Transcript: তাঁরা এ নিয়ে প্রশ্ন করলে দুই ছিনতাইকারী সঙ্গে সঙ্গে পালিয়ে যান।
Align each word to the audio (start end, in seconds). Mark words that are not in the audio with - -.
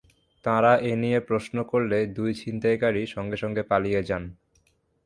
তাঁরা 0.45 0.73
এ 0.81 0.93
নিয়ে 0.95 1.19
প্রশ্ন 1.19 1.55
করলে 1.63 1.97
দুই 2.17 2.31
ছিনতাইকারী 2.33 3.01
সঙ্গে 3.05 3.37
সঙ্গে 3.37 3.63
পালিয়ে 3.63 4.01
যান। 4.03 4.23